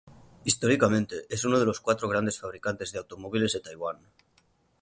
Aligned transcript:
Históricamente, 0.45 1.27
es 1.29 1.45
uno 1.45 1.59
de 1.59 1.65
los 1.67 1.79
cuatro 1.79 2.07
grandes 2.09 2.39
fabricantes 2.39 2.91
de 2.91 2.97
automóviles 2.97 3.53
de 3.53 3.59
Taiwán. 3.61 3.99